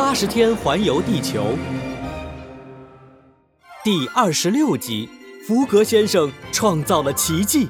[0.00, 1.58] 八十天环游地球
[3.82, 5.08] 第二十六集：
[5.44, 7.68] 福格先生创造了奇迹。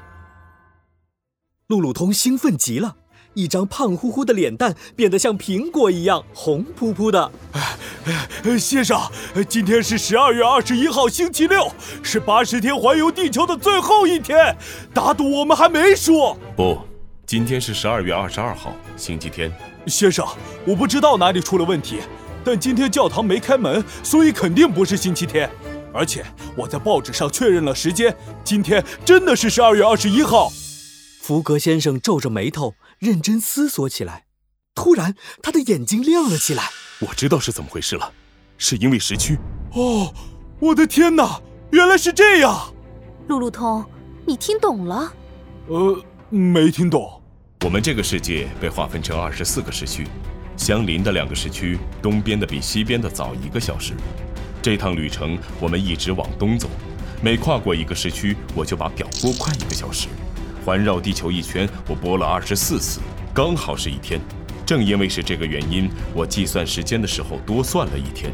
[1.68, 2.96] 路路通兴奋极了，
[3.32, 7.32] 一张胖乎乎的脸蛋变得像苹果一样红扑扑的。
[8.60, 9.00] 先生，
[9.48, 11.66] 今天是十二月二十一号，星期六，
[12.02, 14.54] 是八十天环游地球的最后一天。
[14.92, 16.36] 打赌我们还没输。
[16.54, 16.78] 不，
[17.24, 19.50] 今天是十二月二十二号，星期天。
[19.86, 20.26] 先生，
[20.66, 22.00] 我不知道哪里出了问题，
[22.44, 25.48] 但今天教堂没开门，所以肯定不是星期天。
[25.94, 26.24] 而且
[26.56, 30.50] 我在报纸上确认了时间，今天真的是十二月二十一号。
[31.20, 34.24] 福格先生皱着眉头，认真思索起来。
[34.74, 36.70] 突然，他的眼睛亮了起来。
[37.00, 38.12] 我知道是怎么回事了，
[38.56, 39.38] 是因为时区。
[39.72, 40.12] 哦，
[40.60, 41.40] 我的天哪，
[41.70, 42.72] 原来是这样！
[43.26, 43.84] 路路通，
[44.26, 45.12] 你听懂了？
[45.68, 47.17] 呃，没听懂。
[47.68, 50.06] 我们这个世界被划分成二十四个时区，
[50.56, 53.92] 相邻的两个时区，东边的比西边的早一个小时。
[54.62, 56.66] 这趟旅程我们一直往东走，
[57.20, 60.08] 每跨过一个时区，我就把表拨快一个小时。
[60.64, 63.00] 环绕地球一圈，我拨了二十四次，
[63.34, 64.18] 刚好是一天。
[64.64, 68.32] 正因为是这个原因，我计算时间的时候多算了一天。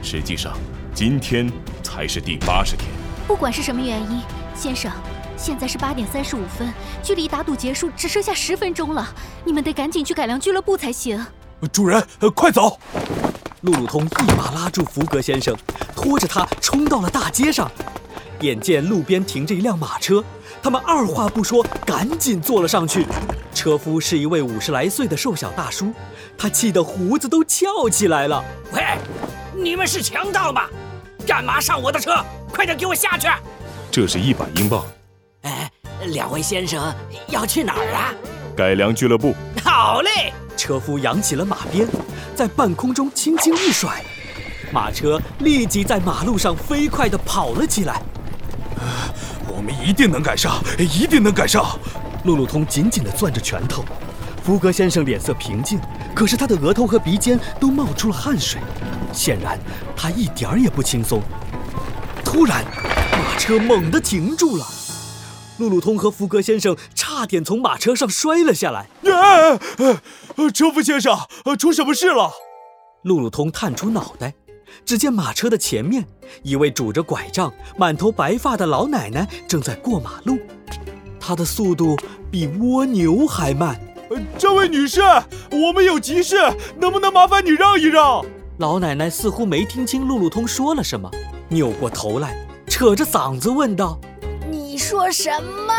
[0.00, 0.56] 实际上，
[0.94, 1.50] 今天
[1.82, 2.88] 才是第八十天。
[3.26, 4.20] 不管是什么原因，
[4.54, 4.92] 先生。
[5.36, 9.06] 现在是八点三十五分，距离打赌结束只剩下十分钟了，
[9.44, 11.24] 你们得赶紧去改良俱乐部才行。
[11.72, 12.78] 主人，快走！
[13.60, 15.56] 路路通一把拉住福格先生，
[15.94, 17.70] 拖着他冲到了大街上。
[18.40, 20.22] 眼见路边停着一辆马车，
[20.62, 23.06] 他们二话不说，赶紧坐了上去。
[23.54, 25.92] 车夫是一位五十来岁的瘦小大叔，
[26.36, 28.44] 他气得胡子都翘起来了。
[28.72, 28.82] 喂，
[29.54, 30.68] 你们是强盗吗？
[31.26, 32.24] 干嘛上我的车？
[32.52, 33.28] 快点给我下去！
[33.90, 34.84] 这是一百英镑。
[36.06, 36.94] 哎，两位先生
[37.28, 38.14] 要去哪儿啊？
[38.56, 39.34] 改良俱乐部。
[39.64, 40.32] 好嘞！
[40.56, 41.88] 车夫扬起了马鞭，
[42.36, 44.04] 在半空中轻轻一甩，
[44.72, 48.00] 马车立即在马路上飞快地跑了起来。
[49.48, 51.76] 我们一定能赶上，一定能赶上！
[52.24, 53.84] 路路通紧紧地攥着拳头。
[54.44, 55.80] 福格先生脸色平静，
[56.14, 58.60] 可是他的额头和鼻尖都冒出了汗水，
[59.12, 59.58] 显然
[59.96, 61.20] 他一点儿也不轻松。
[62.24, 62.64] 突然，
[63.10, 64.64] 马车猛地停住了。
[65.58, 68.88] 路路通和福格先生差点从马车上摔了下来。
[69.04, 69.58] 哎，
[70.52, 71.16] 车夫先生，
[71.58, 72.30] 出什么事了？
[73.02, 74.34] 路路通探出脑袋，
[74.84, 76.04] 只见马车的前面，
[76.42, 80.38] 一位拄着拐杖、满头白发的老奶奶正在过马路。
[81.18, 81.96] 她的速度
[82.30, 83.80] 比蜗牛还慢。
[84.38, 85.00] 这位女士，
[85.50, 86.36] 我们有急事，
[86.78, 88.24] 能不能麻烦你让一让？
[88.58, 91.10] 老奶奶似乎没听清路路通说了什么，
[91.48, 93.98] 扭过头来，扯着嗓子问道。
[94.86, 95.74] 你说什么？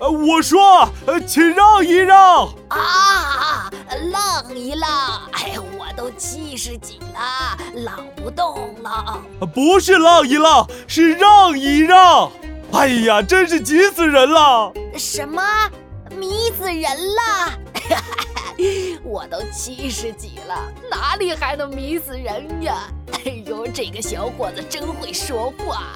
[0.00, 3.70] 呃，我说，呃，请让一让啊，
[4.10, 5.22] 浪一浪！
[5.30, 9.22] 哎，我都七十几了，浪不动了。
[9.54, 12.28] 不是浪一浪，是让一让。
[12.72, 14.72] 哎呀，真是急死人了！
[14.98, 15.40] 什么
[16.18, 16.82] 迷死人
[17.14, 17.52] 了？
[19.04, 20.56] 我都七十几了，
[20.90, 22.78] 哪里还能迷死人呀？
[23.12, 25.92] 哎呦，这个小伙子真会说话。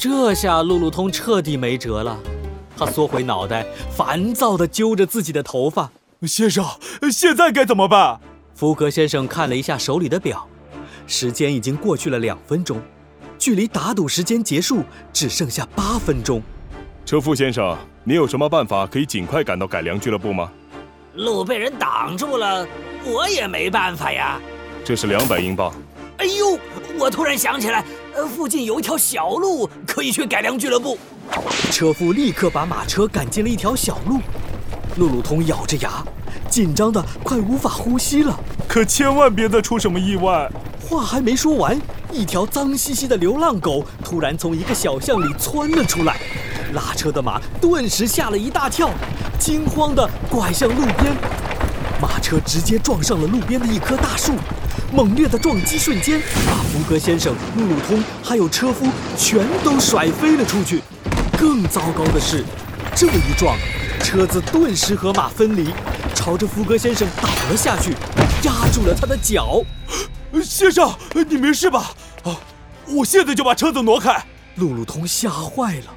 [0.00, 2.18] 这下路路通彻底没辙了，
[2.74, 5.90] 他缩回脑袋，烦躁地揪着自己的头发。
[6.26, 6.64] 先生，
[7.12, 8.18] 现在该怎么办？
[8.54, 10.48] 福格先生看了一下手里的表，
[11.06, 12.80] 时间已经过去了两分钟，
[13.38, 16.40] 距离打赌时间结束只剩下八分钟。
[17.04, 20.50] 车夫先生，你有什么办法可以尽快赶到改良俱乐部吗？
[21.16, 22.66] 路被人挡住了，
[23.04, 24.40] 我也没办法呀。
[24.82, 25.70] 这是两百英镑。
[26.16, 26.58] 哎呦，
[26.98, 27.84] 我突然想起来。
[28.14, 30.98] 呃，附近有一条小路可以去改良俱乐部。
[31.70, 34.18] 车夫立刻把马车赶进了一条小路。
[34.96, 36.04] 路路通咬着牙，
[36.50, 38.38] 紧张的快无法呼吸了。
[38.66, 40.50] 可千万别再出什么意外！
[40.80, 41.80] 话还没说完，
[42.12, 46.20] 一条脏兮兮的流浪狗突然从一个小巷里窜了出来，
[46.74, 48.90] 拉车的马顿时吓了一大跳，
[49.38, 51.14] 惊慌的拐向路边。
[52.02, 54.32] 马车直接撞上了路边的一棵大树。
[54.92, 60.82] 猛烈的撞击瞬间，把福格先生、路路通还有车夫全都甩飞了出去。
[61.38, 62.44] 更糟糕的是，
[62.96, 63.56] 这一撞，
[64.02, 65.70] 车子顿时和马分离，
[66.12, 67.92] 朝着福格先生倒了下去，
[68.42, 69.62] 压住了他的脚。
[70.42, 71.92] 先生，你没事吧？
[72.24, 72.36] 啊，
[72.88, 74.20] 我现在就把车子挪开。
[74.56, 75.94] 路路通吓坏了，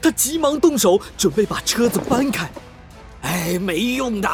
[0.00, 2.48] 他急忙动手准备把车子搬开。
[3.22, 4.30] 哎，没用的，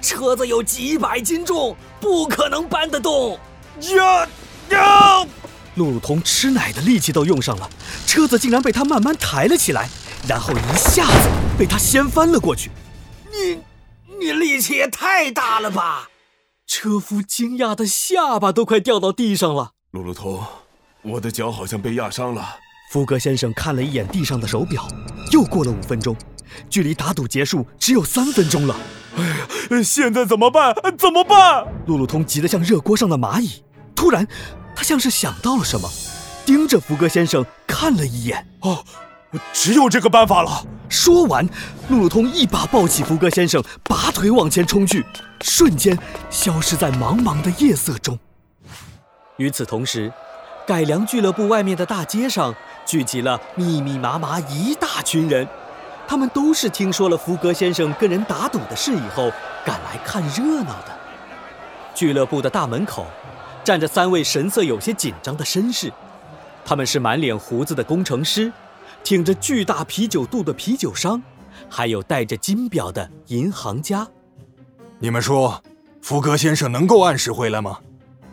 [0.00, 3.36] 车子有几百斤重，不可能搬得动。
[3.80, 4.28] 呀
[4.70, 5.26] 呀！
[5.74, 7.68] 路路通吃奶的力气都用上了，
[8.06, 9.88] 车子竟然被他慢慢抬了起来，
[10.26, 11.28] 然后一下子
[11.58, 12.70] 被他掀翻了过去。
[13.30, 13.58] 你，
[14.18, 16.08] 你力气也太大了吧！
[16.66, 19.72] 车夫惊讶的下巴都快掉到地上了。
[19.90, 20.42] 路路通，
[21.02, 22.56] 我的脚好像被压伤了。
[22.90, 24.88] 福格先生看了一眼地上的手表，
[25.32, 26.16] 又过了五分钟，
[26.70, 28.74] 距离打赌结束只有三分钟了。
[29.16, 29.24] 哎
[29.76, 30.74] 呀，现在怎么办？
[30.96, 31.66] 怎么办？
[31.86, 33.62] 路路通急得像热锅上的蚂蚁。
[33.96, 34.28] 突然，
[34.76, 35.90] 他像是想到了什么，
[36.44, 38.46] 盯着福格先生看了一眼。
[38.60, 38.84] 哦，
[39.52, 40.64] 只有这个办法了。
[40.88, 41.44] 说完，
[41.88, 45.04] 路路通一把抱起福格先生，拔腿往前冲去，
[45.40, 45.98] 瞬间
[46.30, 48.16] 消失在茫茫的夜色中。
[49.38, 50.12] 与此同时，
[50.64, 52.54] 改良俱乐部外面的大街上
[52.84, 55.46] 聚集了密密麻麻一大群人，
[56.06, 59.32] 他们都是听说了福格先生跟人打赌的事以后
[59.64, 60.96] 赶来看热闹的。
[61.94, 63.06] 俱乐部的大门口
[63.66, 65.92] 站着三位神色有些紧张的绅士，
[66.64, 68.52] 他们是满脸胡子的工程师。
[69.02, 71.20] 挺着巨大啤酒肚的啤酒商，
[71.68, 74.06] 还有戴着金表的银行家。
[75.00, 75.60] 你们说，
[76.00, 77.80] 福格先生能够按时回来吗？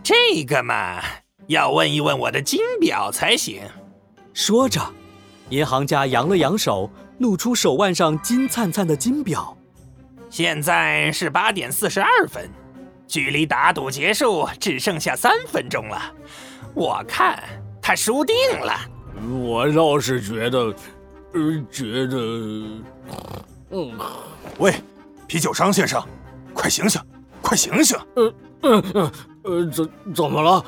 [0.04, 1.02] 这个嘛，
[1.48, 3.64] 要问一问我的金表才行。
[4.36, 4.80] 说着，
[5.50, 9.58] 银行家扬了扬手，露出手腕上金灿灿的金表。
[10.30, 12.48] 现在是八点四十二分，
[13.14, 16.02] 距离打赌结束只剩下三分钟了。
[16.74, 17.44] 我看
[17.80, 18.74] 他输定了。
[19.40, 20.74] 我倒是觉得，
[21.34, 22.18] 呃，觉得，
[23.70, 23.92] 嗯，
[24.58, 24.74] 喂，
[25.28, 26.04] 啤酒商先生，
[26.56, 27.00] 快醒醒，
[27.40, 27.96] 快醒醒！
[28.16, 29.12] 呃，呃，呃，
[29.44, 30.66] 呃，怎怎么了？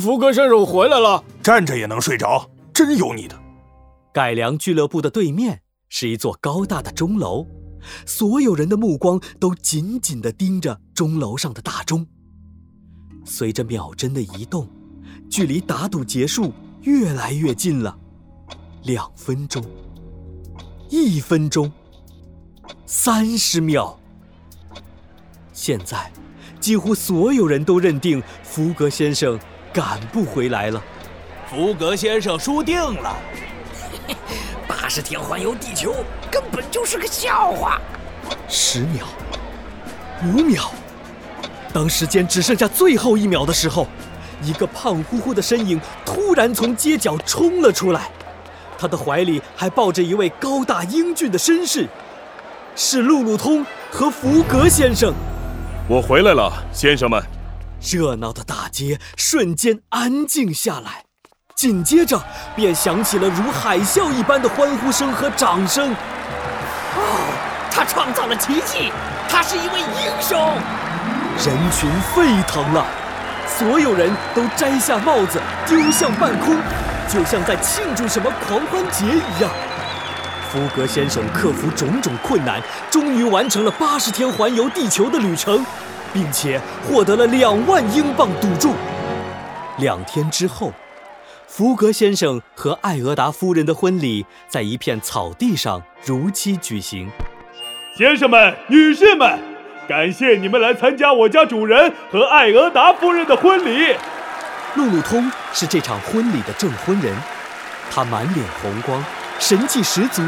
[0.00, 3.38] 福格先生回来了，站着也能睡着，真有你的！
[4.14, 5.60] 改良俱乐部的对面
[5.90, 7.46] 是一座高大的钟楼，
[8.06, 12.06] 所有人的目光都紧紧地盯着钟楼上的大钟。
[13.24, 14.68] 随着秒针的移动，
[15.30, 16.52] 距离打赌结束。
[16.82, 17.98] 越来越近了，
[18.84, 19.62] 两分钟，
[20.88, 21.70] 一分钟，
[22.86, 23.98] 三十秒。
[25.52, 26.10] 现在，
[26.60, 29.38] 几乎所有人都认定福格先生
[29.72, 30.82] 赶不回来了。
[31.50, 33.16] 福格先生输定了。
[34.68, 35.92] 八十天环游地球
[36.38, 37.80] 根本就是个笑话。
[38.48, 39.04] 十秒，
[40.22, 40.70] 五秒，
[41.72, 43.88] 当时间只剩下最后一秒的时候。
[44.40, 48.08] 一个胖乎乎的身影突然从街角冲了出来，
[48.78, 51.88] 他的怀里还抱着一位高大英俊的绅士，
[52.76, 55.12] 是路路通和福格先生。
[55.88, 57.20] 我回来了，先生们。
[57.80, 61.02] 热闹的大街瞬间安静下来，
[61.56, 62.22] 紧接着
[62.54, 65.92] 便响起了如海啸一般的欢呼声和掌声。
[67.78, 68.90] 他创造了奇迹，
[69.28, 70.36] 他是一位英雄。
[71.46, 72.84] 人群沸腾了。
[73.46, 76.56] 所有人都摘下帽子，丢向半空，
[77.08, 79.48] 就像在庆祝什么狂欢节一样。
[80.50, 82.60] 福格先生克服种种困难，
[82.90, 85.64] 终于完成了八十天环游地球的旅程，
[86.12, 88.74] 并且获得了两万英镑赌注。
[89.76, 90.72] 两天之后，
[91.46, 97.08] 福格先生和艾俄达夫人的婚礼在一片草地上如期举行。
[97.98, 99.36] 先生们，女士们。
[99.88, 103.92] 感谢你们来参加我家主人和艾俄达夫人的婚礼。
[104.76, 107.12] 路路通是这场婚礼的证婚人，
[107.90, 109.04] 他满脸红光，
[109.40, 110.22] 神气十足，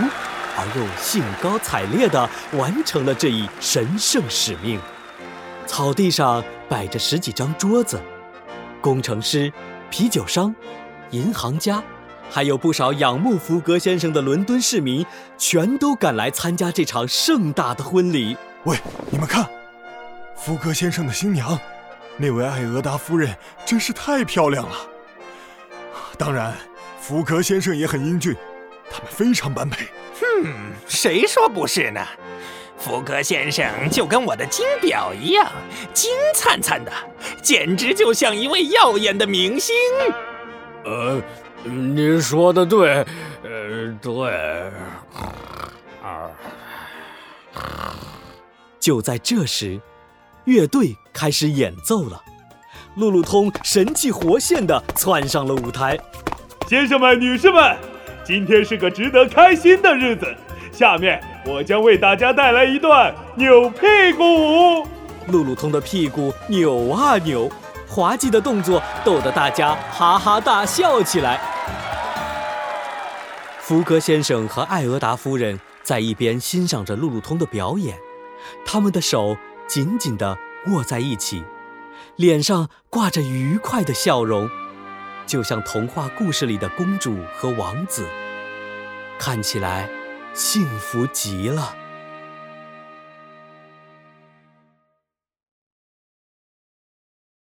[0.57, 4.81] 而又兴高采烈地完成了这一神圣使命。
[5.65, 8.01] 草地上摆着十几张桌子，
[8.81, 9.53] 工程师、
[9.91, 10.53] 啤酒商、
[11.11, 11.81] 银行家，
[12.31, 15.05] 还有不少仰慕福格先生的伦敦市民，
[15.37, 18.37] 全都赶来参加这场盛大的婚礼。
[18.65, 18.79] 喂，
[19.11, 19.45] 你们看，
[20.37, 21.59] 福格先生的新娘，
[22.17, 24.77] 那位艾俄达夫人真是太漂亮了。
[26.17, 26.57] 当然，
[27.01, 28.37] 福格先生也很英俊，
[28.91, 29.87] 他们非常般配。
[30.21, 30.47] 哼，
[30.87, 32.07] 谁说不是呢？
[32.79, 35.51] 福格先生就跟我的金表一样，
[35.93, 36.93] 金灿灿的，
[37.43, 39.75] 简直就像一位耀眼的明星。
[40.85, 41.21] 呃，
[41.65, 43.05] 你说的对，
[43.43, 44.33] 呃，对。
[46.03, 46.31] 啊。
[48.79, 49.79] 就在这时，
[50.45, 52.23] 乐队开始演奏了。
[52.97, 55.99] 路路通神气活现地窜上了舞台。
[56.67, 57.77] 先生们、女士们，
[58.25, 60.27] 今天是个值得开心的日子。
[60.73, 64.87] 下面我将为大家带来一段扭屁股舞。
[65.27, 67.51] 路路通的屁股扭啊扭，
[67.91, 71.41] 滑稽的动作逗得大家哈哈大笑起来。
[73.61, 77.99] 福格先生和艾俄达夫人在一边欣赏着路路通的表演。
[78.65, 81.43] 他们的手紧紧地握在一起，
[82.15, 84.49] 脸上挂着愉快的笑容，
[85.27, 88.07] 就像童话故事里的公主和王子，
[89.19, 89.91] 看起来
[90.33, 91.75] 幸福极了。